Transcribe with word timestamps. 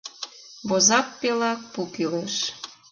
Возак 0.67 1.07
пелак 1.19 1.59
пу 1.73 1.81
кӱлеш. 1.93 2.35